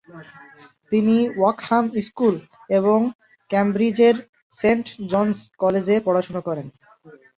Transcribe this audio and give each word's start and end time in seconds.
তিনি 0.91 1.15
Oakham 1.47 1.85
school 2.07 2.35
এবং 2.77 2.99
ক্যামব্রিজের 3.51 4.15
সেন্ট 4.57 4.85
জন'স 5.11 5.39
কলেজে 5.61 5.95
পড়াশোনা 6.05 6.41
করেন। 6.47 6.67